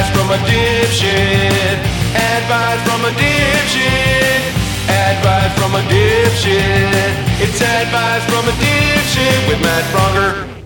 [0.00, 1.78] Advice from a dipshit.
[2.16, 4.40] Advice from a dipshit.
[4.88, 7.42] Advice from a dipshit.
[7.42, 10.64] It's advice from a dipshit with Matt Braunger.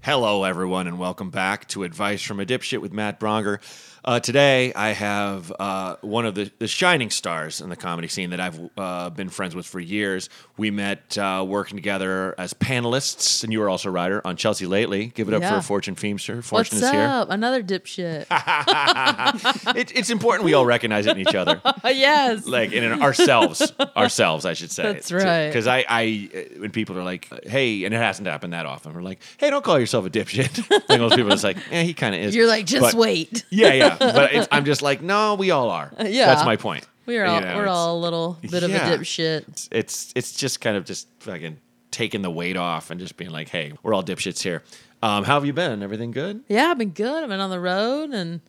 [0.00, 3.60] Hello, everyone, and welcome back to Advice from a Dipshit with Matt Braunger.
[4.04, 8.30] Uh, today, I have uh, one of the, the shining stars in the comedy scene
[8.30, 10.28] that I've uh, been friends with for years.
[10.56, 14.66] We met uh, working together as panelists, and you were also a writer on Chelsea
[14.66, 15.06] Lately.
[15.14, 15.60] Give it up Yeah.
[15.60, 16.42] for Fortune Feimster.
[16.42, 17.00] Fortune What's is here.
[17.00, 17.30] up?
[17.30, 18.26] Another dipshit.
[19.76, 21.60] It, it's important we all recognize it in each other.
[21.84, 22.46] yes.
[22.46, 24.82] like in an, ourselves, ourselves, I should say.
[24.82, 25.46] That's right.
[25.46, 29.02] Because I, I, when people are like, "Hey," and it hasn't happened that often, we're
[29.02, 31.94] like, "Hey, don't call yourself a dipshit." and most people are just like, "Yeah, he
[31.94, 33.44] kind of is." You're like, just But- wait.
[33.50, 33.91] Yeah, yeah.
[33.98, 35.92] But it's, I'm just like, no, we all are.
[36.00, 36.26] yeah.
[36.26, 36.86] that's my point.
[37.06, 38.92] We're You all know, we're it's- all a little bit Yeah.
[38.92, 39.48] of a dipshit.
[39.48, 41.58] It's, it's it's just kind of just fucking
[41.90, 44.62] taking the weight off and just being like, hey, we're all dipshits here.
[45.02, 45.82] Um, how have you been?
[45.82, 46.42] Everything good?
[46.48, 47.22] Yeah, I've been good.
[47.24, 48.40] I've been on the road and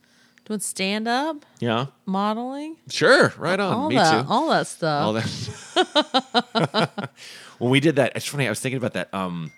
[0.45, 3.33] doing stand up, Yeah, modeling, sure.
[3.37, 3.73] Right on.
[3.73, 4.27] all Me that, too.
[4.29, 5.03] all that stuff.
[5.03, 7.09] all that.
[7.57, 8.45] when we did that, it's funny.
[8.45, 9.11] I was thinking about that.
[9.13, 9.51] Um,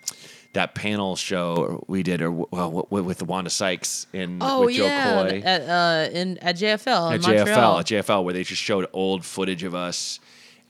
[0.55, 5.29] that panel show we did, or well, with Wanda Sykes in oh with Jo yeah,
[5.29, 5.41] Koy.
[5.45, 7.45] at uh in at JFL in at Montreal.
[7.45, 10.19] JFL at JFL, where they just showed old footage of us,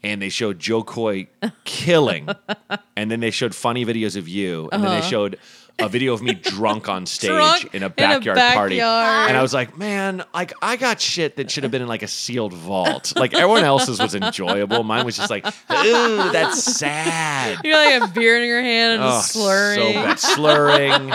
[0.03, 1.28] and they showed Jo Koy
[1.63, 2.28] killing,
[2.95, 5.39] and then they showed funny videos of you, and then they showed
[5.78, 7.30] a video of me drunk on stage.
[7.31, 8.78] Drunk in a in a backyard, party.
[8.78, 9.28] backyard.
[9.30, 12.02] And I was like, man, like I got shit that should have been in like
[12.04, 13.14] a sealed vault.
[13.16, 14.84] Like everyone else's was enjoyable.
[14.84, 17.59] Mine was just like, ooh, that's sad.
[17.64, 19.80] You're like a beer in your hand and Oh, slurring.
[19.80, 20.20] so bad.
[20.20, 21.12] Slurring.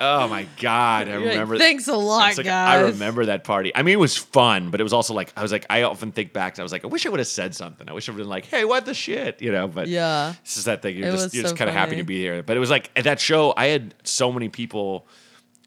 [0.00, 1.58] oh my god, I You're like, remember.
[1.58, 2.78] Thanks a lot, like, guys.
[2.78, 3.72] I remember that party.
[3.74, 6.12] I mean, it was fun, but it was also like I was like I often
[6.12, 6.54] think back.
[6.54, 7.88] and I was like, I wish I would have said something.
[7.88, 9.68] I wish I would have been like, Hey, what the shit, you know?
[9.68, 10.34] But Yeah.
[10.44, 10.96] this is that thing.
[10.96, 12.42] You're It just you're so just kind of happy to be here.
[12.42, 15.06] But it was like at that show, I had so many people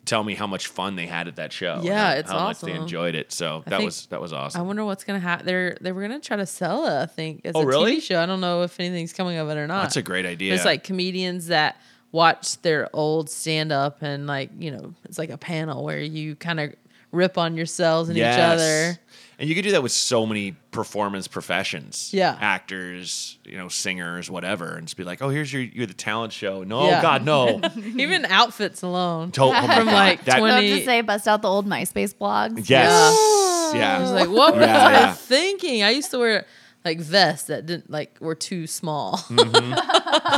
[0.03, 1.79] tell me how much fun they had at that show.
[1.83, 3.31] Yeah, how- it's how much they enjoyed it.
[3.31, 4.59] So that think- was that was awesome.
[4.59, 5.45] I wonder what's gonna happen.
[5.45, 7.03] They're they were gonna try to sell it.
[7.03, 7.97] I think as Oh, a really?
[7.97, 8.21] TV show.
[8.21, 9.83] I don't know if anything's coming of it or not.
[9.83, 10.55] That's a great idea.
[10.55, 11.75] It's like comedians that
[12.13, 16.35] watch their old stand up and like you know it's like a panel where you
[16.35, 16.73] kind of
[17.11, 18.97] rip on yourselves and each other.
[19.41, 22.11] And you could do that with so many performance professions.
[22.13, 22.37] Yeah.
[22.39, 26.31] Actors, you know, singers, whatever, and just be like, oh, here's your you're the talent
[26.31, 26.61] show.
[26.63, 27.01] No, Yeah.
[27.01, 27.59] God, no.
[27.97, 29.31] Even outfits alone.
[29.31, 29.87] To- oh From God.
[29.87, 32.69] like That- 20 Love to say bust out the old MySpace blogs.
[32.69, 32.91] Yes.
[32.91, 33.99] I Yeah.
[34.01, 35.13] was like, what was Yeah, I yeah.
[35.13, 35.81] thinking?
[35.81, 36.45] I used to wear
[36.85, 39.19] like vests that didn't like were too small.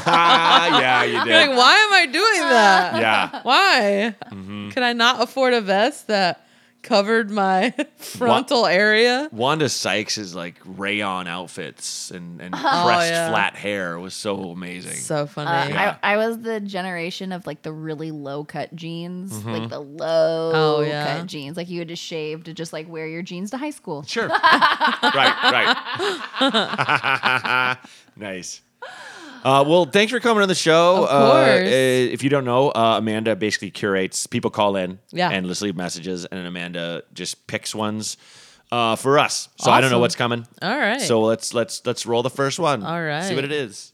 [0.05, 1.47] ah, yeah, you You're did.
[1.49, 3.01] like, why am I doing that?
[3.01, 3.41] yeah.
[3.43, 4.15] Why?
[4.31, 4.69] Mm-hmm.
[4.69, 6.45] Could I not afford a vest that
[6.83, 9.29] covered my frontal area?
[9.31, 13.29] Wanda Sykes' is like rayon outfits and, and pressed Oh, yeah.
[13.29, 14.97] flat hair was so amazing.
[14.97, 15.49] So funny.
[15.49, 15.97] Uh, Yeah.
[16.03, 19.49] I, I was the generation of like the really low cut jeans, Mm-hmm.
[19.51, 21.17] like the low Oh, yeah.
[21.19, 21.57] cut jeans.
[21.57, 24.03] Like you would just shave to just like wear your jeans to high school.
[24.03, 24.27] Sure.
[24.29, 25.75] right,
[26.41, 27.77] right.
[28.15, 28.61] nice.
[29.43, 31.03] Uh, well, thanks for coming on the show.
[31.03, 31.67] Of Uh, course.
[31.67, 34.25] uh, if you don't know, uh, Amanda basically curates.
[34.27, 35.29] People call in Yeah.
[35.31, 38.15] and just leave messages, and Amanda just picks ones
[38.71, 39.49] uh, for us.
[39.57, 40.47] So I don't know what's coming.
[40.61, 40.99] All right.
[41.01, 42.83] So let's let's let's roll the first one.
[42.83, 43.23] All right.
[43.23, 43.93] See what it is.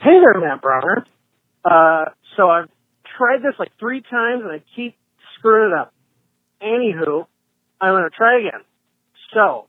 [0.00, 1.06] Hey there, Matt Browner.
[1.64, 2.04] Uh,
[2.36, 2.68] so I've
[3.16, 4.94] tried this like three times and I keep
[5.38, 5.92] screwing it up.
[6.62, 7.26] Anywho,
[7.80, 8.60] I'm going to try again.
[9.32, 9.66] So,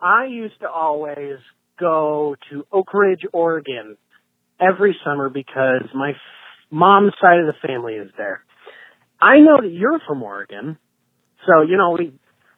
[0.00, 1.38] I used to always
[1.82, 3.96] go to Oakridge, Oregon
[4.60, 6.16] every summer because my f-
[6.70, 8.44] mom's side of the family is there.
[9.20, 10.78] I know that you're from Oregon,
[11.46, 12.12] so, you know, we,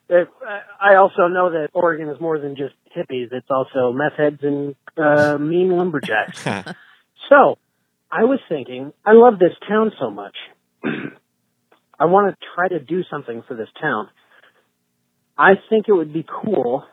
[0.09, 3.29] if, uh, I also know that Oregon is more than just hippies.
[3.33, 6.47] It's also meth heads and uh, mean lumberjacks.
[7.31, 7.57] So,
[8.13, 10.37] I was thinking, I love this town so much.
[11.99, 14.09] I want to try to do something for this town.
[15.39, 16.85] I think it would be cool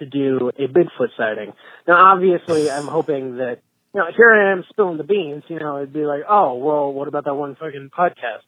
[0.00, 1.52] to do a Bigfoot sighting.
[1.86, 3.58] Now, obviously, I'm hoping that,
[3.94, 6.92] you know, here I am spilling the beans, you know, it'd be like, oh, well,
[6.92, 8.42] what about that one fucking podcast?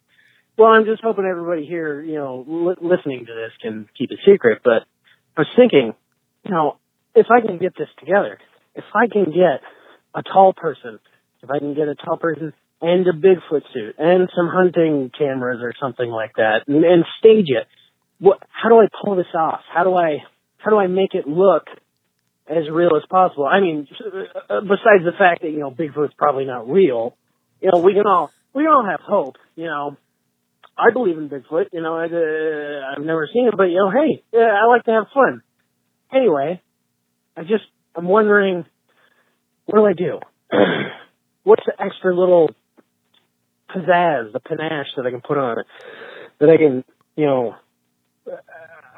[0.59, 4.19] Well, I'm just hoping everybody here, you know, li- listening to this can keep it
[4.27, 4.85] secret, but
[5.37, 5.95] I was thinking,
[6.45, 6.77] you know,
[7.15, 8.39] if I can get this together,
[8.75, 9.63] if I can get
[10.15, 10.99] a tall person,
[11.43, 15.61] if I can get a tall person and a Bigfoot suit and some hunting cameras
[15.63, 17.67] or something like that and, and stage it,
[18.19, 19.61] what, how do I pull this off?
[19.73, 20.19] How do I,
[20.63, 21.65] how do I make it look
[22.47, 23.47] as real as possible?
[23.47, 23.89] I mean,
[24.49, 27.17] uh, besides the fact that, you know, Bigfoot's probably not real,
[27.61, 29.97] you know, we can all, we can all have hope, you know,
[30.77, 31.67] I believe in Bigfoot.
[31.73, 34.85] You know, I, uh, I've never seen it, but you know, hey, yeah, I like
[34.85, 35.43] to have fun.
[36.15, 36.63] Anyway,
[37.37, 37.65] I just
[37.95, 38.65] I'm wondering,
[39.67, 40.21] what do I do?
[41.45, 42.51] What's the extra little
[43.71, 45.67] pizzazz, the panache that I can put on it,
[46.41, 46.85] that I can
[47.17, 47.55] you know,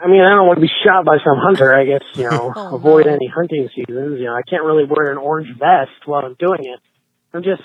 [0.03, 1.73] I mean, I don't want to be shot by some hunter.
[1.75, 3.13] I guess you know, Oh, avoid no.
[3.13, 4.19] any hunting seasons.
[4.19, 6.81] You know, I can't really wear an orange vest while I'm doing it.
[7.33, 7.63] I'm just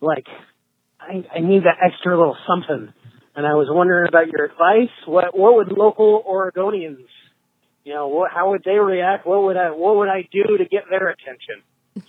[0.00, 0.26] like,
[1.00, 2.92] I, I need that extra little something.
[3.34, 4.92] And I was wondering about your advice.
[5.06, 7.04] What what would local Oregonians,
[7.84, 9.26] you know, what, how would they react?
[9.26, 11.62] What would I what would I do to get their attention?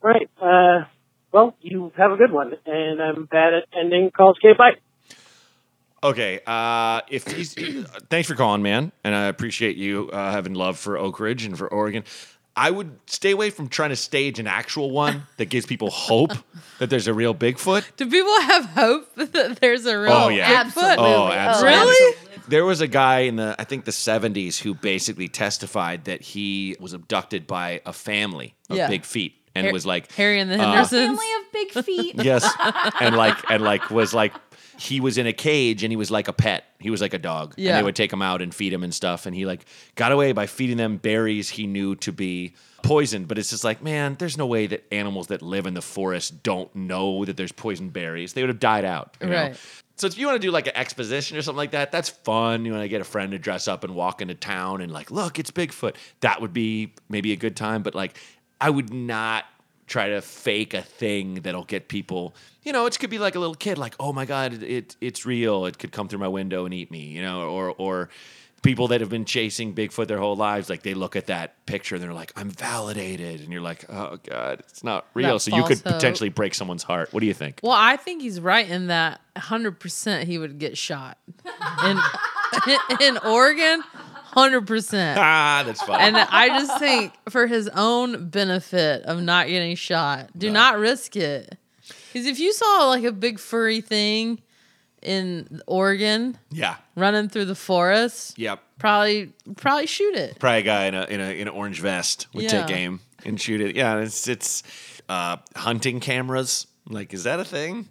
[0.00, 0.30] Right.
[0.40, 0.86] Uh,
[1.32, 4.36] well, you have a good one, and I'm bad at ending calls.
[4.38, 4.78] Okay, bye.
[6.02, 6.40] Okay.
[6.46, 7.54] Uh, if he's,
[8.10, 11.68] thanks for calling, man, and I appreciate you uh, having love for Oakridge and for
[11.68, 12.04] Oregon.
[12.56, 16.32] I would stay away from trying to stage an actual one that gives people hope
[16.80, 17.84] that there's a real Bigfoot.
[17.96, 20.64] Do people have hope that there's a real Oh, yeah.
[20.64, 20.66] Bigfoot?
[20.66, 21.04] Absolutely.
[21.04, 21.78] Oh, absolutely.
[21.78, 22.16] Really?
[22.48, 26.74] There was a guy in the I think the 70s who basically testified that he
[26.80, 28.88] was abducted by a family of Yeah.
[28.88, 31.06] big feet and Har- was like Harry and the uh, Hendersons.
[31.18, 32.14] Family of big feet.
[32.24, 32.50] yes
[33.00, 34.32] and like and like was like
[34.78, 37.18] he was in a cage and he was like a pet he was like a
[37.18, 39.64] dog and they would take him out and feed him and stuff and he like
[39.96, 43.82] got away by feeding them berries he knew to be poisoned but it's just like
[43.82, 47.52] man there's no way that animals that live in the forest don't know that there's
[47.52, 49.34] poison berries they would have died out you know?
[49.34, 49.56] Right.
[49.96, 52.64] So if you want to do like an exposition or something like that, that's fun.
[52.64, 55.10] You want to get a friend to dress up and walk into town and like,
[55.10, 55.96] look, it's Bigfoot.
[56.20, 57.82] That would be maybe a good time.
[57.82, 58.16] But like,
[58.60, 59.44] I would not
[59.88, 62.34] try to fake a thing that'll get people.
[62.62, 64.96] You know, it could be like a little kid, like, oh my god, it, it
[65.00, 65.66] it's real.
[65.66, 67.06] It could come through my window and eat me.
[67.06, 68.10] You know, or or
[68.62, 71.94] people that have been chasing Bigfoot their whole lives, like they look at that picture
[71.94, 75.34] and they're like, I'm validated, and you're like, oh god, it's not real.
[75.34, 75.94] That so you could hope.
[75.94, 77.12] potentially break someone's heart.
[77.12, 77.60] What do you think?
[77.62, 81.18] Well, I think he's right in that 100% he would get shot.
[81.84, 81.98] In,
[83.00, 83.82] in Oregon,
[84.34, 85.14] 100%.
[85.18, 86.00] Ah, that's fine.
[86.00, 91.16] And I just think for his own benefit of not getting shot, do not risk
[91.16, 91.56] it.
[92.12, 94.40] Because if you saw like a big furry thing
[95.02, 96.76] in Oregon yeah.
[96.96, 98.60] running through the forest, Yep.
[98.78, 100.38] probably probably shoot it.
[100.38, 102.66] Probably a guy in a in a in an orange vest would Yeah.
[102.66, 103.76] take aim and shoot it.
[103.76, 104.62] Yeah, it's it's
[105.08, 106.66] uh, hunting cameras.
[106.88, 107.88] Like, is that a thing?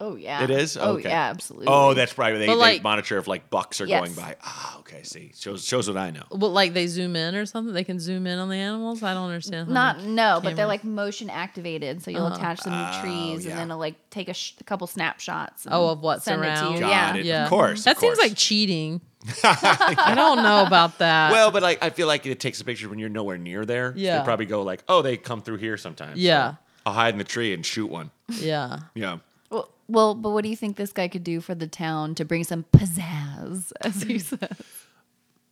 [0.00, 0.44] Oh yeah.
[0.44, 0.76] It is?
[0.76, 1.08] Oh Okay.
[1.08, 1.66] yeah, absolutely.
[1.68, 4.00] Oh, that's probably they, But, they like- monitor if like bucks are Yes.
[4.00, 4.36] going by.
[4.44, 5.02] Ah, okay.
[5.02, 6.22] See, shows shows what I know.
[6.30, 9.02] But like they zoom in or something, they can zoom in on the animals.
[9.02, 9.68] I don't understand.
[9.68, 12.36] not much no, but they're like motion activated, so you'll Uh-huh.
[12.36, 13.50] attach them to trees yeah.
[13.50, 15.66] and then it'll like take a, sh- a couple snapshots.
[15.68, 16.66] Oh, of what's send It around.
[16.68, 16.80] to you.
[16.80, 17.14] Got yeah.
[17.16, 17.24] it.
[17.24, 19.00] Yeah, Of course, That of seems like cheating.
[19.42, 21.32] I don't know about that.
[21.32, 23.92] Well, but like I feel like it takes a picture when you're nowhere near there.
[23.94, 24.18] So Yeah.
[24.20, 26.18] they probably go like, oh, they come through here sometimes.
[26.20, 26.52] Yeah.
[26.52, 26.56] So
[26.86, 28.10] I'll hide in the tree and shoot one.
[28.28, 28.78] yeah.
[28.94, 29.18] Yeah.
[29.50, 32.24] Well, well, but what do you think this guy could do for the town to
[32.24, 34.48] bring some pizzazz, as he says?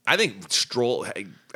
[0.09, 1.05] I think stroll,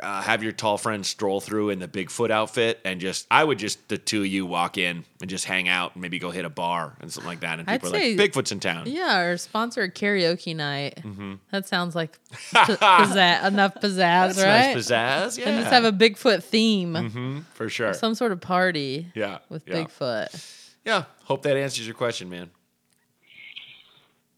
[0.01, 3.57] uh, have your tall friend stroll through in the Bigfoot outfit, and just I would
[3.57, 6.43] just the two of you walk in and just hang out and maybe go hit
[6.43, 8.87] a bar and something like that, and I'd people are like, say- Bigfoot's in town.
[8.87, 10.99] Yeah, or sponsor a karaoke night.
[11.01, 11.35] Mm-hmm.
[11.51, 13.95] That sounds like p- pizza- enough pizzazz,
[14.35, 14.75] That's right?
[14.75, 15.37] nice pizzazz.
[15.37, 17.93] Yeah, And just have a Bigfoot theme, Mhm, for sure.
[17.93, 19.75] some sort of party yeah, with yeah.
[19.85, 20.57] Bigfoot.
[20.85, 22.49] Yeah, hope that answers your question, man.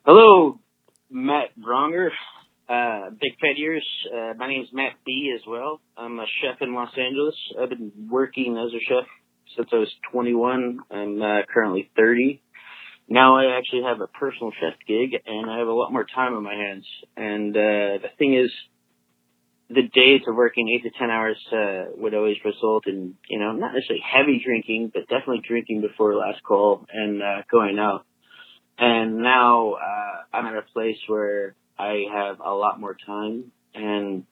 [0.06, 0.60] Hello,
[1.10, 2.10] Matt Braunger.
[2.68, 3.86] Uh, big fat ears.
[4.14, 5.80] Uh, my name is Matt B as well.
[5.96, 7.36] I'm a chef in Los Angeles.
[7.62, 9.06] I've been working as a chef
[9.56, 10.80] since I was 21.
[10.92, 12.42] I'm uh, currently 30.
[13.08, 16.34] Now I actually have a personal chef gig and I have a lot more time
[16.36, 16.86] on my hands.
[17.16, 18.52] And, uh, the thing is,
[19.70, 23.54] the days of working eight to ten hours, uh, would always result in, you know,
[23.54, 28.06] not necessarily heavy drinking, but definitely drinking before last call and, uh, going out.
[28.78, 34.26] And now uh, I'm at a place where I have a lot more time and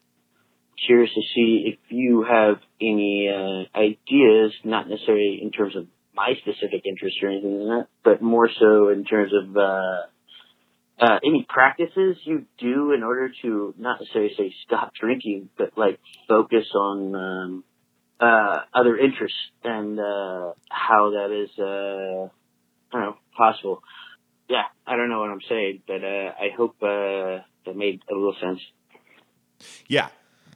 [0.86, 6.34] curious to see if you have any uh, ideas, not necessarily in terms of my
[6.42, 10.02] specific interest or anything like that, but more so in terms of uh,
[11.02, 16.00] uh, any practices you do in order to not necessarily say stop drinking, but like
[16.28, 17.64] focus on um,
[18.20, 22.30] uh, other interests and uh, how that is, uh,
[22.96, 23.82] I don't know, possible
[24.52, 28.14] yeah, I don't know what I'm saying, but uh, I hope uh, that made a
[28.14, 28.60] little sense.
[29.88, 30.10] Yeah.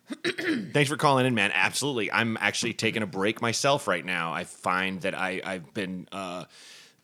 [0.73, 1.51] Thanks for calling in, man.
[1.53, 2.11] Absolutely.
[2.11, 4.33] I'm actually taking a break myself right now.
[4.33, 6.43] I find that I, I've been uh,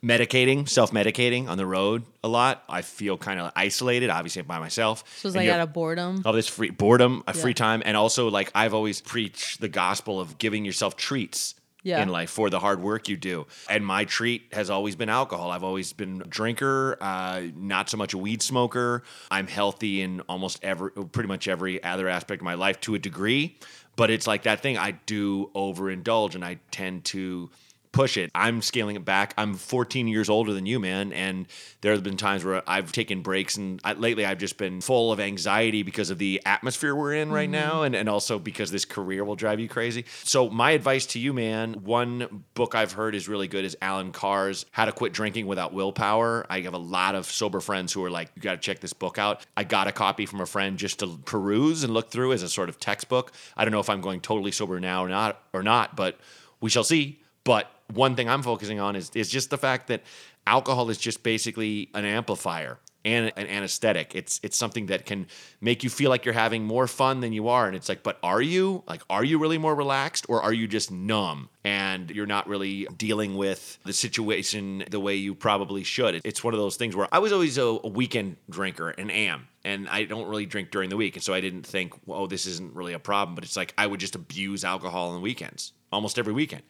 [0.03, 2.63] medicating, self medicating on the road a lot.
[2.67, 5.03] I feel kind of isolated, obviously, by myself.
[5.19, 6.21] So it's And like out of boredom.
[6.25, 10.19] all this free boredom, a free time, and also like I've always preached the gospel
[10.19, 12.01] of giving yourself treats Yeah.
[12.03, 13.45] in life for the hard work you do.
[13.69, 15.49] And my treat has always been alcohol.
[15.51, 19.03] I've always been a drinker, uh, not so much a weed smoker.
[19.31, 22.99] I'm healthy in almost every, pretty much every other aspect of my life to a
[22.99, 23.57] degree.
[23.95, 27.49] But it's like that thing I do overindulge, and I tend to
[27.91, 28.31] push it.
[28.33, 29.33] I'm scaling it back.
[29.37, 31.47] I'm 14 years older than you, man, and
[31.81, 35.11] there have been times where I've taken breaks, and I, lately I've just been full
[35.11, 37.85] of anxiety because of the atmosphere we're in right now, mm-hmm.
[37.85, 40.05] and, and also because this career will drive you crazy.
[40.23, 44.11] So my advice to you, man, one book I've heard is really good is Allen
[44.11, 46.45] Carr's How to Quit Drinking Without Willpower.
[46.49, 48.93] I have a lot of sober friends who are like, you got to check this
[48.93, 49.45] book out.
[49.57, 52.49] I got a copy from a friend just to peruse and look through as a
[52.49, 53.33] sort of textbook.
[53.57, 56.17] I don't know if I'm going totally sober now or not, or not, but
[56.61, 57.19] we shall see.
[57.43, 60.03] But one thing I'm focusing on is is just the fact that
[60.47, 64.13] alcohol is just basically an amplifier and an anesthetic.
[64.15, 65.27] It's it's something that can
[65.59, 67.67] make you feel like you're having more fun than you are.
[67.67, 68.83] And it's like, but are you?
[68.87, 72.87] Like, are you really more relaxed or are you just numb and you're not really
[72.97, 76.21] dealing with the situation the way you probably should?
[76.23, 79.47] It's one of those things where I was always a, weekend drinker and am.
[79.63, 81.15] And I don't really drink during the week.
[81.15, 83.35] And so I didn't think, oh, this isn't really a problem.
[83.35, 86.63] But it's like I would just abuse alcohol on weekends, almost every weekend.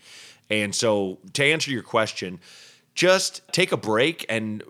[0.51, 2.39] And so to answer your question,
[2.93, 4.61] just take a break and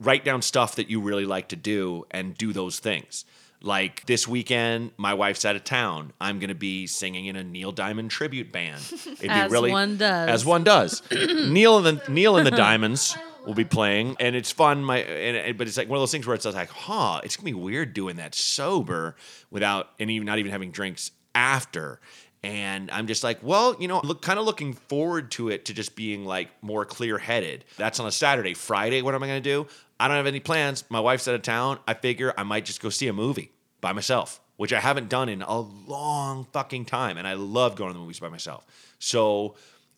[0.00, 3.24] write down stuff that you really like to do and do those things.
[3.60, 6.12] Like this weekend, my wife's out of town.
[6.20, 8.80] I'm going to be singing in a Neil Diamond tribute band.
[9.20, 10.28] It'd As one does.
[10.28, 11.02] As one does.
[11.10, 14.84] Neil and the Neil and the Diamonds will be playing, and it's fun.
[14.84, 17.36] My and, and- but it's like one of those things where it's like, huh, it's
[17.36, 19.16] gonna be weird doing that sober
[19.50, 21.98] without and even not even having drinks after.
[22.44, 25.74] And I'm just like, well, you know, look, kind of looking forward to it to
[25.74, 27.64] just being like more clear headed.
[27.76, 28.54] That's on a Saturday.
[28.54, 29.66] Friday, what am I going to do?
[29.98, 30.84] I don't have any plans.
[30.88, 31.80] My wife's out of town.
[31.88, 35.28] I figure I might just go see a movie by myself, which I haven't done
[35.28, 37.18] in a long fucking time.
[37.18, 38.64] And I love going to the movies by myself.
[39.00, 39.56] So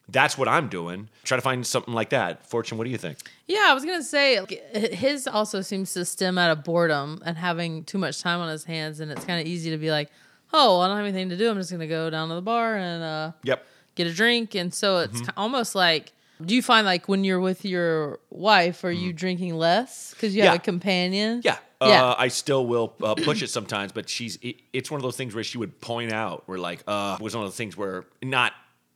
[0.09, 1.09] that's what I'm doing.
[1.25, 2.47] Try to find something like that.
[2.47, 3.19] Fortune, what do you think?
[3.47, 7.85] Yeah, I was gonna say his also seems to stem out of boredom and having
[7.85, 10.11] too much time on his hands, and it's kind of easy to be like,
[10.53, 11.51] "Oh, well, I don't have anything to do.
[11.51, 13.65] I'm just gonna go down to the bar and uh, Yep.
[13.95, 15.17] get a drink." And so Mm-hmm.
[15.17, 16.13] it's almost like,
[16.45, 20.43] do you find like when you're with your wife, are you drinking less because you
[20.43, 20.57] have Mm.
[20.57, 21.41] A companion?
[21.45, 21.59] Yeah.
[21.83, 22.05] Yeah.
[22.05, 25.17] Uh, I still will uh, push it sometimes, but she's it, it's one of those
[25.17, 27.75] things where she would point out where like uh it was one of those things
[27.77, 28.53] where not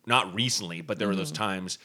[0.06, 1.78] not recently, but there were those times,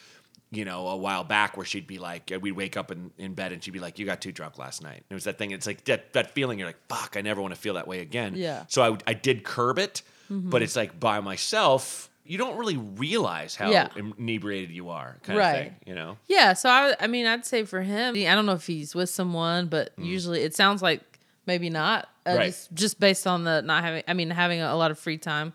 [0.52, 3.34] you know, a while back where she'd be like, uh, we'd wake up in, in
[3.34, 5.52] bed and she'd be like, "You got too drunk last night." It was that thing.
[5.52, 6.58] It's like that that feeling.
[6.58, 8.64] You're like, "Fuck, I never want to feel that way again." Yeah.
[8.68, 12.08] So I I did curb it, but it's like by myself.
[12.24, 13.88] You don't really realize how Yeah.
[13.96, 15.52] inebriated you are, kind Right.
[15.54, 15.76] of thing.
[15.86, 16.16] You know.
[16.28, 19.08] Yeah, so I, I mean, I'd say for him, I don't know if he's with
[19.10, 21.00] someone, but usually it sounds like
[21.46, 22.08] maybe not.
[22.26, 22.36] Uh, Mm.
[22.38, 22.46] Right.
[22.46, 25.52] just, just based on the not having, I mean, having a, lot of free time.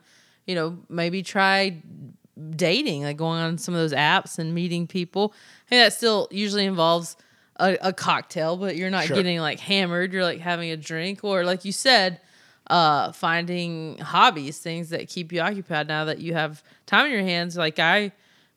[0.47, 1.81] You know, maybe try
[2.55, 5.33] dating, like going on some of those apps and meeting people.
[5.65, 7.15] I think that still usually involves
[7.57, 9.15] a, a cocktail, but you're not Sure.
[9.15, 10.11] getting like hammered.
[10.13, 12.19] You're like having a drink, or like you said,
[12.67, 15.87] uh, finding hobbies, things that keep you occupied.
[15.87, 18.11] Now that you have time in your hands, like I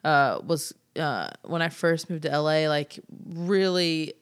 [0.05, 4.15] uh, was uh, when I first moved to LA, like really,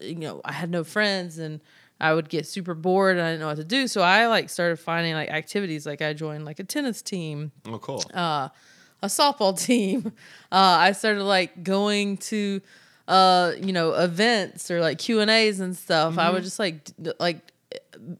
[0.00, 1.60] you know, I had no friends and
[2.00, 3.86] I would get super bored and I didn't know what to do.
[3.86, 5.86] So I like started finding like activities.
[5.86, 8.02] Like I joined like a tennis team, Oh, cool.
[9.04, 10.12] A softball team.
[10.50, 12.60] Uh, I started like going to,
[13.08, 16.18] uh, you know, events or like Q and A's and stuff.
[16.18, 16.44] I would Mm-hmm.
[16.44, 17.38] just like d- like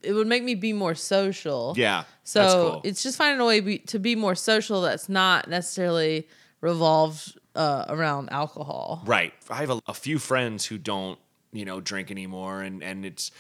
[0.03, 1.75] it would make me be more social.
[1.77, 2.05] yeah.
[2.23, 2.81] So cool.
[2.85, 6.27] it's just finding a way be, to be more social that's not necessarily
[6.61, 9.03] revolved uh, around alcohol.
[9.05, 9.33] Right.
[9.51, 11.19] I have a, a few friends who don't,
[11.53, 13.31] you know, drink anymore, and and it's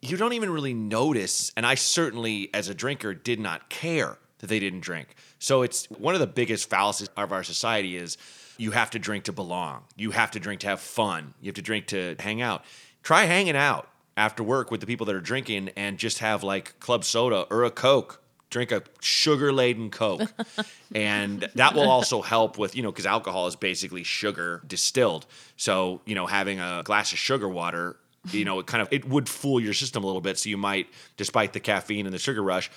[0.00, 1.50] you don't even really notice.
[1.56, 5.14] And I certainly, as a drinker, did not care that they didn't drink.
[5.38, 8.18] So it's one of the biggest fallacies of our society is
[8.58, 9.84] you have to drink to belong.
[9.96, 11.34] You have to drink to have fun.
[11.40, 12.64] You have to drink to hang out.
[13.02, 16.78] Try hanging out after work with the people that are drinking and just have like
[16.78, 18.20] club soda or a Coke
[18.50, 20.32] drink a sugar laden Coke.
[20.94, 25.26] and that will also help with, you know, because alcohol is basically sugar distilled.
[25.56, 27.96] So, you know, having a glass of sugar water,
[28.30, 30.38] you know, it kind of it would fool your system a little bit.
[30.38, 30.86] So you might,
[31.16, 32.70] despite the caffeine and the sugar rush,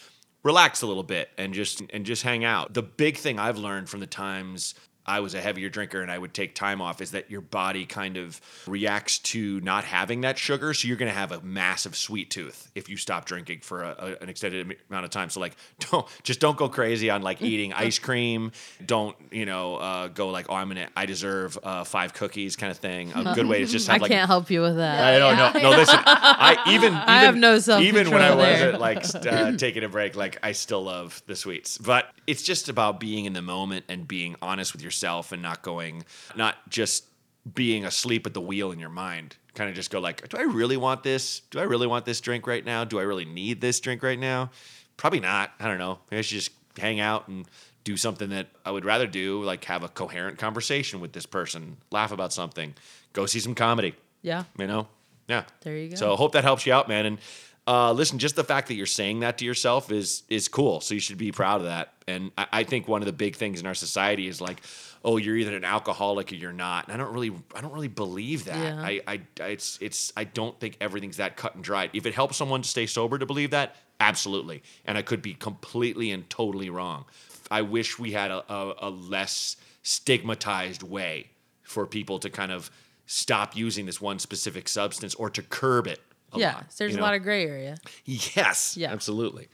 [0.48, 2.74] relax a little bit and just and just hang out.
[2.74, 4.74] The big thing I've learned from the times
[5.08, 7.86] I was a heavier drinker and I would take time off is that your body
[7.86, 10.74] kind of reacts to not having that sugar.
[10.74, 13.96] So you're going to have a massive sweet tooth if you stop drinking for a,
[14.20, 15.30] a- an extended amount of time.
[15.30, 15.56] So like,
[15.92, 18.52] don't just don't go crazy on like eating ice cream.
[18.86, 22.72] Don't you know uh, go like, oh, I'm gonna I deserve uh, five cookies kind
[22.72, 23.14] of thing.
[23.16, 24.12] A good way to just I have like.
[24.12, 25.14] I can't help you with that.
[25.14, 25.70] I don't know.
[25.72, 26.00] No, listen.
[26.06, 30.18] I even, even I have no even when I wasn't like uh, taking a break,
[30.18, 31.78] like I still love the sweets.
[31.78, 35.62] But it's just about being in the moment and being honest with yourself and not
[35.62, 36.04] going,
[36.36, 37.06] not just
[37.54, 39.36] being asleep at the wheel in your mind.
[39.54, 41.42] Kind of just go like, do I really want this?
[41.50, 42.84] Do I really want this drink right now?
[42.84, 44.52] Do I really need this drink right now?
[44.98, 45.52] Probably not.
[45.60, 46.00] I don't know.
[46.12, 47.46] Maybe I should just hang out and
[47.84, 51.78] do something that I would rather do, like have a coherent conversation with this person,
[51.90, 52.76] laugh about something,
[53.14, 53.96] go see some comedy.
[54.22, 54.44] Yeah.
[54.60, 54.88] You know,
[55.28, 55.46] yeah.
[55.62, 55.96] There you go.
[55.96, 57.06] So hope that helps you out, man.
[57.06, 57.18] And
[57.66, 60.82] uh, listen, just the fact that you're saying that to yourself is is cool.
[60.82, 61.94] So you should be proud of that.
[62.08, 64.62] And I, I think one of the big things in our society is like,
[65.04, 66.88] oh, you're either an alcoholic or you're not.
[66.88, 68.58] And I don't really, I don't really believe that.
[68.58, 68.82] Yeah.
[68.82, 71.92] I, I, I- it's, it's, I don't think everything's that cut and dried.
[71.94, 74.64] If it helps someone to stay sober to believe that, absolutely.
[74.86, 77.06] And I could be completely and totally wrong.
[77.50, 81.30] I wish we had a, a, a less stigmatized way
[81.64, 82.70] for people to kind of
[83.06, 86.02] stop using this one specific substance or to curb it.
[86.34, 86.54] A yeah.
[86.56, 87.78] lot, there's you a lot of gray area.
[88.06, 88.76] Yes.
[88.76, 88.92] Yeah.
[88.92, 89.48] Absolutely.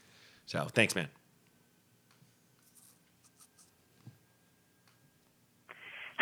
[0.47, 1.07] So thanks, man.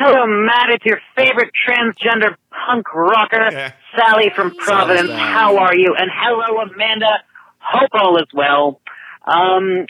[0.02, 0.72] Hello, Matt.
[0.72, 3.72] It's your favorite transgender punk rocker, Yeah.
[3.96, 5.10] Sally from Providence.
[5.10, 5.20] Sally.
[5.20, 5.94] How are you?
[5.96, 7.22] And hello, Amanda.
[7.60, 8.82] Hope all is well.
[9.28, 9.86] Um,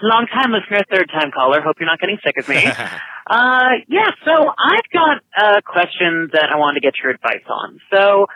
[0.00, 1.60] long time listener, third time caller.
[1.60, 2.64] Hope you're not getting sick of me.
[3.26, 7.80] uh, yeah, so I've got a question that I want to get your advice on.
[7.92, 8.26] So,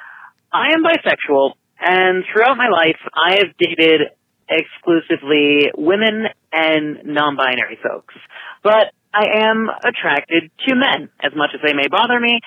[0.53, 4.11] I am bisexual, and throughout my life, I have dated
[4.49, 8.17] exclusively women and non-binary folks.
[8.65, 12.41] But I am attracted to men, as much as they may bother me.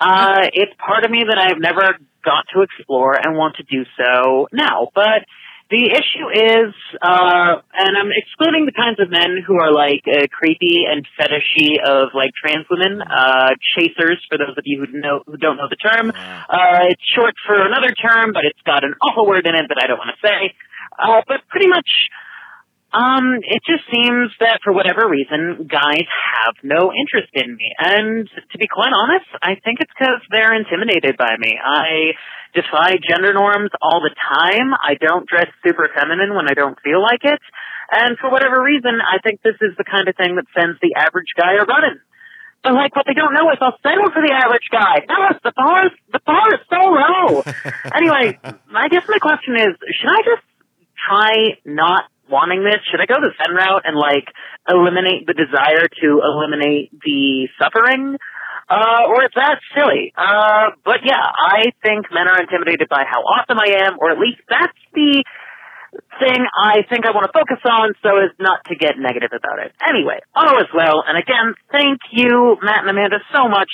[0.00, 3.84] Uh, it's part of me that I've never got to explore and want to do
[3.96, 4.88] so now.
[4.94, 5.24] But
[5.70, 10.24] the issue is, uh, and I'm excluding the kinds of men who are like uh,
[10.32, 14.16] creepy and fetishy of like trans women, uh, chasers.
[14.32, 17.60] For those of you who know who don't know the term, uh, it's short for
[17.60, 20.20] another term, but it's got an awful word in it that I don't want to
[20.24, 20.56] say.
[20.98, 21.86] Uh, but pretty much,
[22.88, 27.68] um, it just seems that for whatever reason, guys have no interest in me.
[27.76, 31.60] And to be quite honest, I think it's because they're intimidated by me.
[31.60, 32.16] I
[32.56, 34.72] defy gender norms all the time.
[34.72, 37.40] I don't dress super feminine when I don't feel like it.
[37.92, 40.96] And for whatever reason, I think this is the kind of thing that sends the
[40.96, 42.00] average guy a running.
[42.64, 45.04] But like what they don't know is I'll settle for the average guy.
[45.04, 47.44] No, the bar is, the bar is so low.
[47.92, 50.44] anyway, I guess my question is, should I just
[50.96, 51.32] try
[51.64, 52.80] not wanting this?
[52.90, 54.28] Should I go the Zen route and like
[54.68, 58.16] eliminate the desire to eliminate the suffering?
[58.68, 60.12] Uh, or is that silly?
[60.12, 64.20] Uh, but yeah, I think men are intimidated by how awesome I am, or at
[64.20, 65.24] least that's the
[66.18, 69.58] thing I think I want to focus on so as not to get negative about
[69.64, 69.72] it.
[69.82, 73.70] Anyway, all is well, and again, thank you, Matt and Amanda, so much.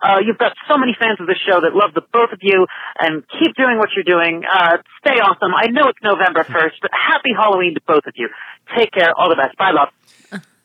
[0.00, 2.66] Uh, you've got so many fans of the show that love the both of you,
[3.00, 4.42] and keep doing what you're doing.
[4.46, 5.52] Uh, stay awesome.
[5.54, 8.28] I know it's November 1st, but happy Halloween to both of you.
[8.76, 9.10] Take care.
[9.16, 9.56] All the best.
[9.58, 9.88] Bye, love.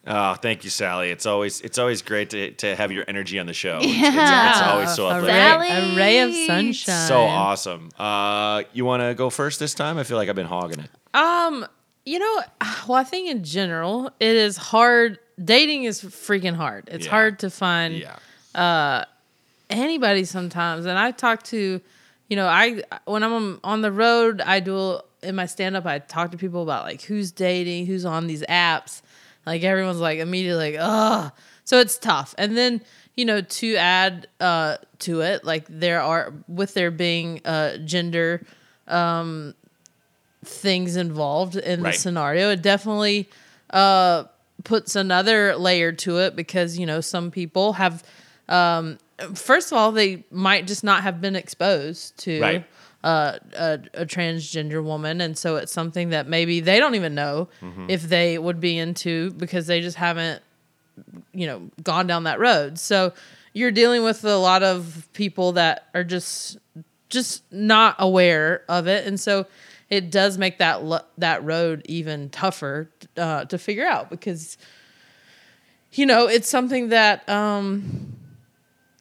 [0.05, 1.11] Oh, thank you, Sally.
[1.11, 3.77] It's always it's always great to, to have your energy on the show.
[3.77, 4.49] It's- It's, Yeah.
[4.51, 5.33] it's always so a uplifting.
[5.41, 5.69] Sally.
[5.69, 7.07] a ray of sunshine.
[7.07, 7.89] So awesome.
[7.97, 9.97] Uh, you want to go first this time?
[9.97, 10.89] I feel like I've been hogging it.
[11.13, 11.65] Um,
[12.05, 12.41] you know,
[12.87, 15.19] well, I think in general, it is hard.
[15.43, 16.89] Dating is freaking hard.
[16.91, 17.11] It's Yeah.
[17.11, 17.95] hard to find
[18.55, 19.05] Yeah.
[19.69, 20.85] anybody sometimes.
[20.85, 21.81] And I talk to,
[22.29, 25.85] you know, I when I'm on the road, I do in my stand up.
[25.85, 29.01] I talk to people about like who's dating, who's on these apps.
[29.45, 31.31] Like everyone's like immediately like, ugh.
[31.65, 32.35] So it's tough.
[32.37, 32.81] And then
[33.15, 38.45] you know to add uh to it, like there are with there being uh gender
[38.87, 39.53] um
[40.43, 41.93] things involved in Right.
[41.93, 43.29] the scenario, it definitely
[43.71, 44.25] uh
[44.63, 48.03] puts another layer to it because you know some people have
[48.49, 48.97] um
[49.33, 52.65] first of all they might just not have been exposed to Right.
[53.03, 57.49] uh, a, a transgender woman and so it's something that maybe they don't even know
[57.61, 57.87] Mm-hmm.
[57.89, 60.41] if they would be into because they just haven't
[61.33, 63.11] you know gone down that road so
[63.53, 66.57] you're dealing with a lot of people that are just
[67.09, 69.45] just not aware of it and so
[69.89, 74.57] it does make that lo- that road even tougher uh, to figure out because
[75.91, 78.15] you know it's something that um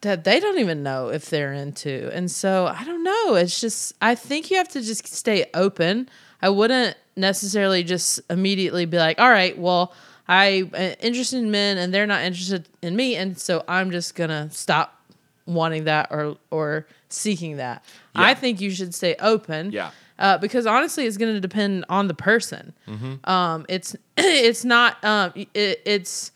[0.02, 2.10] that they don't even know if they're into.
[2.12, 3.34] And so i don't know.
[3.34, 6.08] It's just i think you have to just stay open.
[6.40, 9.92] I wouldn't necessarily just immediately be like all right well
[10.26, 14.50] i'm interested in men and they're not interested in me and so i'm just gonna
[14.50, 14.98] stop
[15.46, 17.84] wanting that or or seeking that.
[18.14, 19.72] I think you should stay open.
[19.72, 19.90] Yeah.
[20.22, 22.72] Uh, because honestly, it's going to depend on the person.
[23.24, 26.32] Um, it's it's not um, it, it's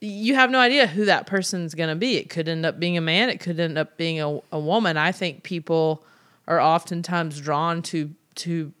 [0.00, 2.16] you have no idea who that person's going to be.
[2.16, 3.30] It could end up being a man.
[3.30, 4.96] It could end up being a, a woman.
[4.96, 6.02] I think people
[6.48, 8.72] are oftentimes drawn to to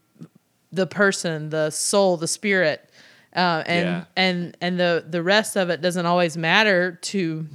[0.72, 2.90] the person, the soul, the spirit,
[3.36, 4.04] uh, and Yeah.
[4.16, 7.46] and and the the rest of it doesn't always matter to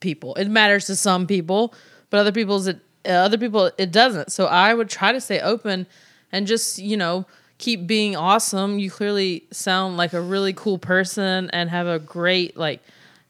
[0.00, 0.34] people.
[0.34, 1.72] It matters to some people,
[2.10, 4.32] but other people's it other people it doesn't.
[4.32, 5.86] So I would try to stay open
[6.32, 7.26] and just you know
[7.58, 8.78] keep being awesome.
[8.78, 12.82] You clearly sound like a really cool person and have a great like.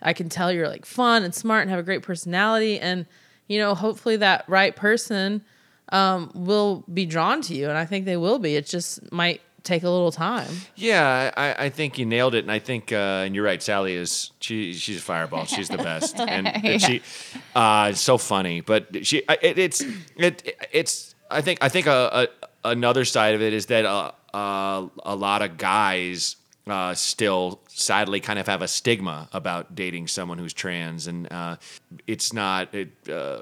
[0.02, 3.04] I can tell you're like fun and smart and have a great personality, and
[3.48, 5.42] you know, hopefully that right person
[5.90, 8.56] um, will be drawn to you, and I think they will be.
[8.56, 10.49] It just might take a little time.
[10.77, 13.62] Yeah, I, I think you nailed it, and I think, uh, and you're right.
[13.62, 15.44] Sally is she she's a fireball.
[15.46, 17.03] She's the best, and, and she,
[17.55, 18.61] uh, it's so funny.
[18.61, 19.85] But she, it, it's
[20.16, 21.14] it it's.
[21.31, 22.29] I think I think a,
[22.64, 27.61] a, another side of it is that uh, uh, a lot of guys uh, still
[27.68, 31.57] sadly kind of have a stigma about dating someone who's trans, and uh,
[32.07, 33.40] it's not it, uh,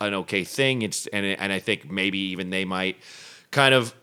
[0.00, 0.82] an okay thing.
[0.82, 2.96] It's and and I think maybe even they might
[3.50, 3.94] kind of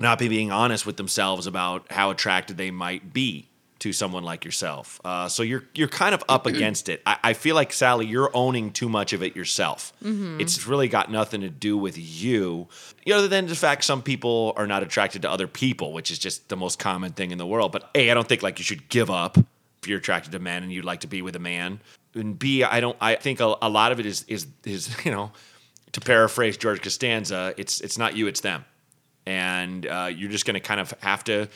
[0.00, 3.48] not be being honest with themselves about how attracted they might be
[3.80, 5.00] to someone like yourself.
[5.04, 7.00] Uh, so you're you're kind of up against it.
[7.06, 9.92] I, I feel like Sally, you're owning too much of it yourself.
[10.40, 12.66] It's really got nothing to do with you,
[13.04, 16.10] you know, other than the fact some people are not attracted to other people, which
[16.10, 17.72] is just the most common thing in the world.
[17.72, 20.62] But a, I don't think like you should give up if you're attracted to men
[20.64, 21.80] and you'd like to be with a man.
[22.14, 22.96] And b, I don't.
[23.00, 25.30] I think a, a lot of it is is is you know,
[25.92, 28.64] to paraphrase George Costanza, it's it's not you, it's them
[29.28, 31.48] and uh, you're just going to kind of have to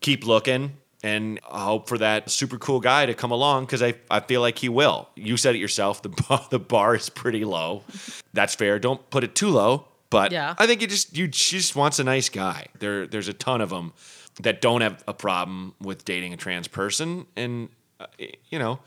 [0.00, 4.20] keep looking and hope for that super cool guy to come along because I, I
[4.20, 5.10] feel like he will.
[5.14, 6.00] You said it yourself.
[6.00, 7.84] The bar, the bar is pretty low.
[8.32, 8.78] That's fair.
[8.78, 9.84] Don't put it too low.
[10.08, 10.54] But Yeah.
[10.56, 12.68] I think you just you just wants a nice guy.
[12.78, 13.92] There there's a ton of them
[14.40, 17.68] that don't have a problem with dating a trans person, and
[18.00, 18.06] uh,
[18.48, 18.78] you know,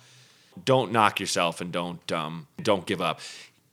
[0.65, 3.19] don't knock yourself and don't um, don't give up.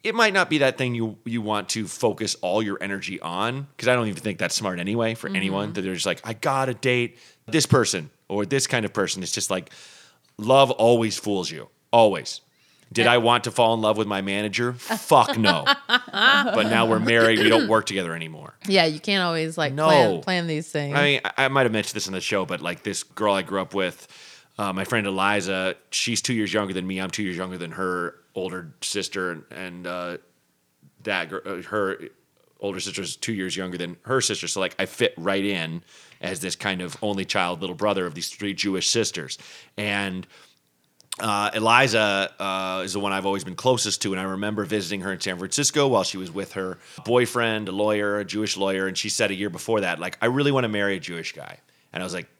[0.04, 3.66] It might not be that thing you you want to focus all your energy on
[3.76, 6.34] because I don't even think that's smart anyway for anyone that they're just like I
[6.34, 9.22] gotta date this person or this kind of person.
[9.22, 9.70] It's just like
[10.36, 12.40] love always fools you always.
[12.90, 14.72] Did I want to fall in love with my manager?
[14.72, 15.66] Fuck no.
[15.88, 17.38] but now we're married.
[17.38, 18.54] We don't work together anymore.
[18.66, 19.84] Yeah, you can't always like No.
[19.84, 20.96] plan, plan these things.
[20.96, 23.34] I mean, I, I might have mentioned this in the show, but like this girl
[23.34, 24.08] I grew up with,
[24.58, 26.98] uh, my friend Eliza, she's two years younger than me.
[26.98, 30.18] I'm two years younger than her older sister, and, uh,
[31.04, 31.98] that uh, her
[32.60, 34.48] older sister is two years younger than her sister.
[34.48, 35.82] So like, I fit right in
[36.20, 39.38] as this kind of only child, little brother of these three Jewish sisters,
[39.76, 40.26] and
[41.20, 45.00] uh, Eliza uh, is the one I've always been closest to, and I remember visiting
[45.00, 48.86] her in San Francisco while she was with her boyfriend, a lawyer, a Jewish lawyer,
[48.86, 51.32] and she said a year before that, like, I really want to marry a Jewish
[51.32, 51.58] guy,
[51.92, 52.37] and I was like, "Pfft,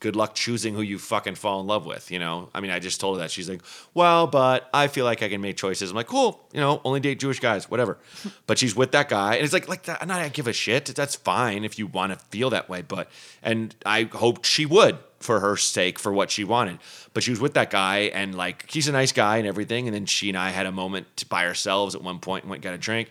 [0.00, 2.50] good luck choosing who you fucking fall in love with, you know?
[2.54, 3.30] I mean, I just told her that.
[3.30, 3.62] She's like,
[3.94, 5.90] well, but I feel like I can make choices.
[5.90, 7.98] I'm like, cool, you know, only date Jewish guys, whatever.
[8.46, 10.52] But she's with that guy, and it's like, like that, and I don't give a
[10.52, 10.86] shit.
[10.86, 13.10] That's fine if you want to feel that way, but
[13.42, 16.78] and I hoped she would for her sake for what she wanted.
[17.12, 19.88] But she was with that guy and like he's a nice guy and everything.
[19.88, 22.64] And then she and I had a moment by ourselves at one point and went
[22.64, 23.10] and got a drink.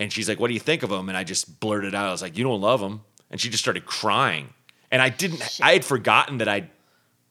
[0.00, 1.08] And she's like, What do you think of him?
[1.08, 3.02] And I just blurted out, I was like, You don't love him.
[3.30, 4.52] And she just started crying.
[4.92, 6.70] And I didn't I had forgotten that I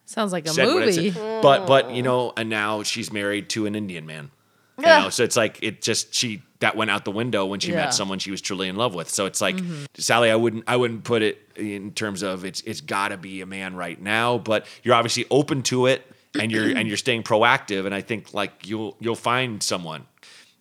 [0.06, 1.12] Sounds like a said what I movie.
[1.12, 1.41] said.
[1.41, 4.32] But but you know, and now she's married to an Indian man.
[4.78, 7.69] You know, so it's like it just she that went out the window when she
[7.69, 7.76] Yeah.
[7.78, 7.86] Mm-hmm.
[7.86, 9.10] met someone she was truly in love with.
[9.10, 9.58] So it's like
[9.93, 13.41] Sally, I wouldn't I wouldn't put it in terms of it's it's got to be
[13.41, 16.02] a man right now, but you're obviously open to it
[16.39, 20.08] and you're and you're staying proactive and I think like you'll you'll find someone.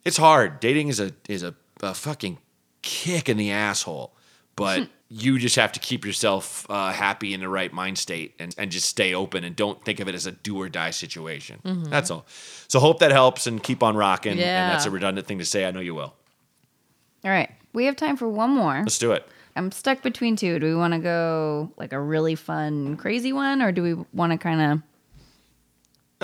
[0.05, 0.59] It's hard.
[0.59, 2.37] Dating is a is a, a fucking
[2.83, 4.13] kick in the asshole,
[4.55, 8.55] but you just have to keep yourself uh, happy in the right mind state and,
[8.57, 11.59] and just stay open and don't think of it as a do or die situation.
[11.89, 12.25] That's all.
[12.69, 14.37] So hope that helps and keep on rocking.
[14.37, 14.63] Yeah.
[14.63, 15.65] And that's a redundant thing to say.
[15.65, 16.13] I know you will.
[17.25, 17.51] All right.
[17.73, 18.79] We have time for one more.
[18.79, 19.27] Let's do it.
[19.57, 20.59] I'm stuck between two.
[20.59, 24.31] Do we want to go like a really fun, crazy one, or do we want
[24.31, 24.81] to kind of?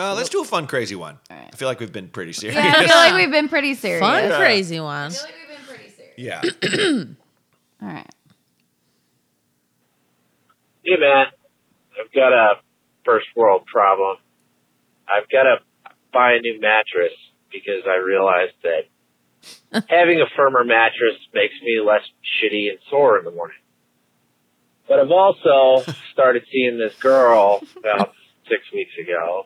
[0.02, 1.18] Uh, let's do a fun, crazy one.
[1.30, 2.56] I feel like we've been pretty serious.
[2.56, 4.00] Yeah, I feel like we've been pretty serious.
[4.00, 5.12] Fun, crazy one.
[5.12, 7.14] I feel like we've been pretty serious.
[7.82, 7.86] yeah.
[7.86, 8.10] All right.
[10.88, 11.34] Hey, Matt.
[12.00, 12.62] I've got a
[13.04, 14.20] first world problem.
[15.06, 15.58] I've got to
[16.14, 17.12] buy a new mattress
[17.52, 23.26] because I realized that having a firmer mattress makes me less shitty and sore in
[23.26, 23.58] the morning.
[24.88, 28.14] But I've also started seeing this girl about
[28.48, 29.44] six weeks ago,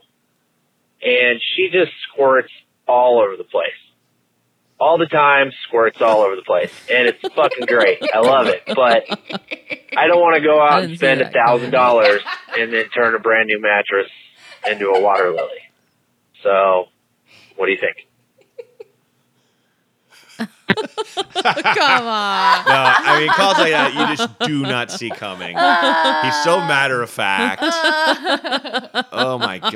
[1.02, 2.52] and she just squirts
[2.88, 3.72] all over the place.
[4.82, 6.72] All the time, squirts all over the place.
[6.92, 8.00] And it's fucking great.
[8.12, 8.64] I love it.
[8.66, 9.04] But
[9.96, 12.22] I don't want to go out and spend a thousand dollars
[12.58, 14.10] and then turn a brand new mattress
[14.68, 15.62] into a water lily.
[16.42, 16.86] So,
[17.56, 18.08] what do you think?
[20.74, 22.66] Come on.
[22.66, 25.56] No, I mean, calls like that you just do not see coming.
[25.56, 27.62] He's so matter of fact.
[29.14, 29.72] Oh my god.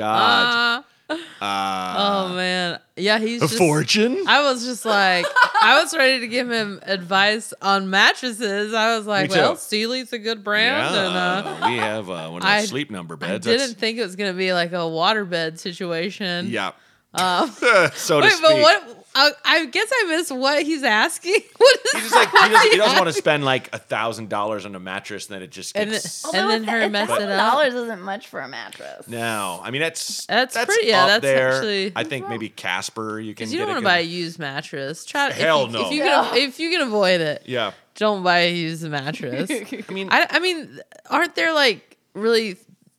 [3.06, 4.24] Man, yeah, he's A just, fortune?
[4.26, 5.26] I was just like,
[5.62, 8.74] I was ready to give him advice on mattresses.
[8.74, 9.40] I was like, Me too.
[9.40, 12.90] well, Sealy's a good brand, and uh, we have uh, one of I- those sleep
[12.90, 13.46] number beds.
[13.46, 16.48] I didn't That's- think it was gonna be like a waterbed situation.
[16.48, 16.72] Yeah.
[17.14, 17.50] Um,
[17.94, 18.42] so to wait, speak.
[18.42, 19.05] but what?
[19.18, 21.40] I, I guess I missed what he's asking.
[21.56, 24.28] What is He's just like he doesn't, he doesn't want to spend like a thousand
[24.28, 26.24] dollars on a mattress, and then it just And gets.
[26.24, 27.52] it- and then her mess it up.
[27.52, 29.08] dollars isn't much for a mattress.
[29.08, 31.52] no, I mean that's That's pretty- yeah, up that's there.
[31.54, 33.18] actually- I think maybe Casper.
[33.18, 35.04] You can Because you get don't a want to buy a used mattress.
[35.06, 35.86] Try if Hell you, no.
[35.86, 39.50] If you can, if you can avoid it, Yeah, don't buy a used mattress.
[39.88, 42.58] I mean, I, I mean, aren't there like really?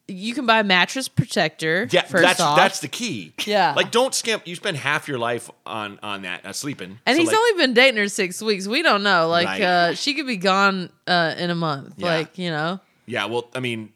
[0.10, 1.88] You can buy a mattress protector.
[1.92, 2.56] yeah, first that's off.
[2.56, 3.34] that's the key.
[3.46, 3.74] Yeah.
[3.76, 4.48] like don't skimp.
[4.48, 7.62] You spend half your life on on that uh, sleeping, And So, he's like, only
[7.64, 8.68] been dating her six weeks.
[8.68, 9.28] We don't know.
[9.28, 9.62] Like, Right.
[9.62, 11.96] uh, she could be gone uh, in a month.
[11.98, 12.06] Yeah.
[12.06, 12.80] Like, you know.
[13.06, 13.92] Yeah, well, I mean,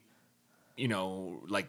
[0.78, 1.68] you know, like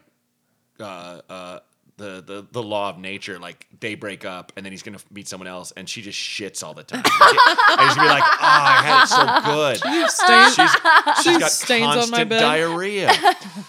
[0.79, 1.59] uh, uh,
[1.97, 3.37] the the the law of nature.
[3.39, 6.63] Like they break up, and then he's gonna meet someone else, and she just shits
[6.63, 7.03] all the time.
[7.21, 11.51] and he's gonna be like, "Oh, I had it so good." Stains, She's, she's got
[11.51, 12.39] stains on my bed.
[12.39, 13.11] diarrhea.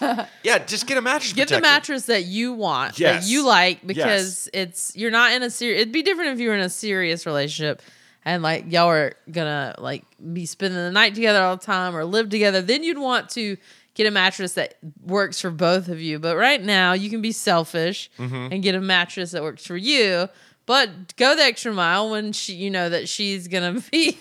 [0.43, 1.33] yeah, just get a mattress.
[1.33, 1.61] Get the protector.
[1.61, 3.23] mattress that you want, Yes.
[3.25, 5.81] that you like, because it's you're not in a serious.
[5.81, 7.81] It'd be different if you were in a serious relationship,
[8.23, 12.03] and like y'all are gonna like be spending the night together all the time or
[12.05, 12.61] live together.
[12.61, 13.57] Then you'd want to
[13.95, 16.19] get a mattress that works for both of you.
[16.19, 18.53] But right now, you can be selfish Mm-hmm.
[18.53, 20.29] and get a mattress that works for you.
[20.67, 24.17] But go the extra mile when she, you know that she's gonna be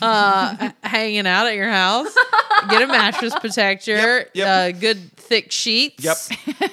[0.00, 2.14] uh, hanging out at your house.
[2.70, 4.48] Get a mattress protector, Yep, yep.
[4.76, 6.04] Uh, good thick sheets.
[6.04, 6.16] Yep.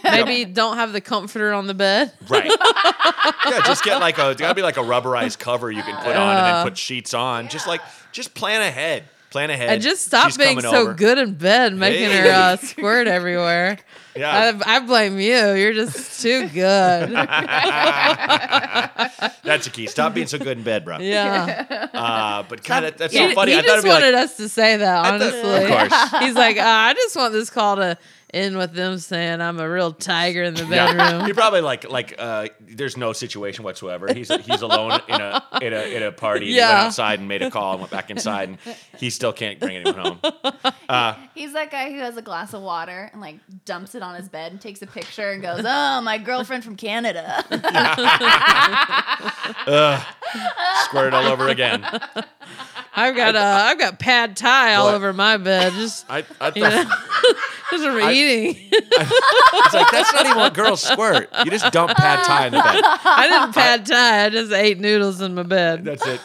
[0.04, 2.14] Maybe don't have the comforter on the bed.
[2.30, 2.52] Right.
[3.48, 4.30] yeah, just get like a.
[4.32, 7.14] It's gotta be like a rubberized cover you can put on, and then put sheets
[7.16, 7.48] on.
[7.50, 9.06] Just like, just plan ahead.
[9.36, 9.68] Plan ahead.
[9.68, 10.94] And just stop She's being so over.
[10.94, 13.78] good in bed, making her uh, squirt everywhere.
[14.18, 14.54] Yeah.
[14.66, 15.52] I, I blame you.
[15.56, 17.10] You're just too good.
[19.44, 19.88] That's the key.
[19.88, 21.00] Stop being so good in bed, bro.
[21.00, 21.88] Yeah.
[21.94, 23.52] Uh, but kind of, that's He, so funny.
[23.52, 25.64] he I thought just wanted like, us to say that, thought- honestly.
[25.66, 26.24] of course.
[26.24, 27.98] He's like, "Ah, I just want this call to
[28.36, 30.98] end with them saying I'm a real tiger in the bedroom.
[30.98, 31.12] Yeah.
[31.12, 31.26] bedroom.
[31.26, 34.14] He probably like like uh, there's no situation whatsoever.
[34.14, 36.46] He's he's alone in a in a in a party.
[36.48, 38.58] And He went outside and made a call and went back inside, and
[38.98, 40.20] he still can't bring anyone home.
[40.90, 44.16] Uh, He's that guy who has a glass of water and like dumps it on
[44.16, 47.44] his bed and takes a picture and goes, "Oh, my girlfriend from Canada."
[50.86, 51.86] squared all over again.
[52.98, 54.96] I've got uh, I've got pad thai all What?
[54.96, 55.74] over my bed.
[55.74, 56.88] Just I, I you know, thought
[57.72, 58.56] just from eating.
[58.72, 61.30] it's like that's not even what girls squirt.
[61.44, 62.82] You just dump pad thai in the bed.
[62.84, 64.26] I didn't pad thai.
[64.26, 65.86] I just ate noodles in my bed.
[65.86, 66.22] That's it.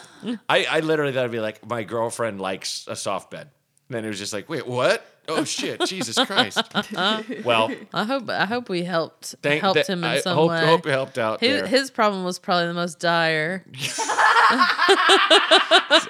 [0.48, 3.48] I, I literally thought it'd be like my girlfriend likes a soft bed.
[3.88, 5.04] And then it was just like, wait, what?
[5.28, 6.60] Oh shit, Jesus Christ.
[7.44, 10.64] Well, I hope I hope we helped thank helped him in I some hope, way.
[10.64, 11.68] hope it helped out his, there.
[11.68, 13.64] his problem was probably the most dire.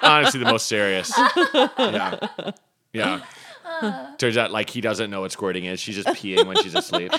[0.01, 1.11] honestly the most serious.
[1.77, 2.17] Yeah.
[2.93, 3.21] Yeah.
[4.17, 5.79] Turns out like he doesn't know what squirting is.
[5.79, 7.11] She's just peeing when she's asleep.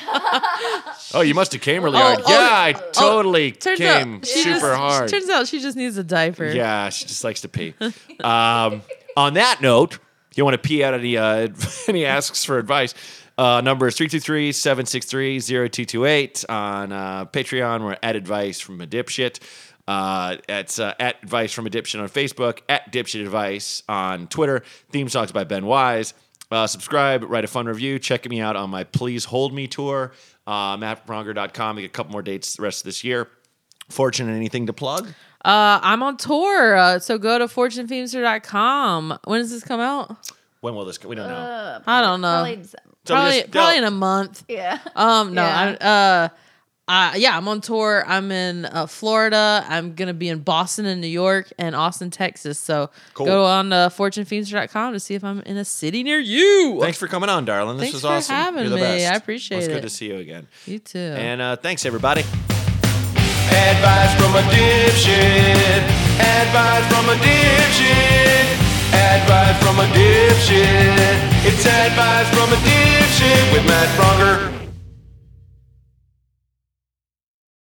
[1.14, 2.20] oh, you must have came really Oh, hard.
[2.24, 5.08] oh, yeah, I totally Turns came out she super just, hard.
[5.10, 6.46] Turns out she just needs a diaper.
[6.46, 7.74] yeah, she just likes to pee.
[8.22, 8.82] um,
[9.16, 9.94] on that note,
[10.30, 11.48] if you want to pee out any uh,
[11.88, 12.94] any asks for advice,
[13.38, 16.44] uh, number is 323-763-0228.
[16.48, 19.40] On uh, Patreon, we're at advice from a dipshit.
[19.88, 24.62] Uh, it's uh, at advice from a dipshit on Facebook, at dipshit advice on Twitter.
[24.90, 26.14] Theme songs by Ben Wise.
[26.52, 27.98] Uh, subscribe, write a fun review.
[27.98, 30.12] Check me out on my Please Hold Me tour.
[30.46, 31.78] Uh, MattBraunger.com.
[31.78, 33.28] I get a couple more dates the rest of this year.
[33.88, 35.08] Fortune, anything to plug?
[35.44, 39.18] Uh, I'm on tour, uh, so go to fortunefeimster.com.
[39.24, 40.30] When does this come out?
[40.60, 41.08] When will this go?
[41.08, 41.80] We don't know.
[41.86, 42.28] I don't know.
[42.42, 42.88] Probably December.
[43.04, 44.44] So Probably, just- probably in a month.
[44.48, 44.78] Yeah.
[44.94, 45.76] Um, no, Yeah.
[45.80, 46.28] I, uh,
[46.88, 48.04] uh, yeah, I'm on tour.
[48.06, 49.64] I'm in uh, Florida.
[49.68, 52.58] I'm gonna be in Boston and New York and Austin, Texas.
[52.58, 53.26] So Cool.
[53.26, 56.78] go on uh, fortunefeimster.com to see if I'm in a city near you.
[56.80, 57.76] Thanks for coming on, darling.
[57.78, 58.34] This Thanks was for awesome.
[58.34, 58.82] having You're the me.
[58.82, 59.12] best.
[59.12, 59.72] I appreciate It's it.
[59.74, 60.48] good to see you again.
[60.66, 60.98] You too.
[60.98, 62.22] And uh, thanks, everybody.
[62.22, 65.82] Advice from a dipshit.
[66.18, 68.58] Advice from a dipshit.
[68.92, 71.46] Advice from a dipshit.
[71.46, 74.51] It's advice from a dipshit with Matt Braunger